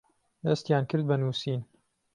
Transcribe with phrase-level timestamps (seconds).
[0.45, 1.61] دەستیان كرد بە نوسین